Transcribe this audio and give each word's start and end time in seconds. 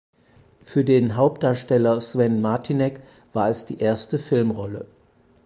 Für 0.65 0.83
den 0.83 1.15
Hauptdarsteller 1.15 2.01
Sven 2.01 2.41
Martinek 2.41 3.01
war 3.33 3.49
es 3.49 3.65
die 3.65 3.77
erste 3.79 4.17
Filmrolle. 4.17 4.87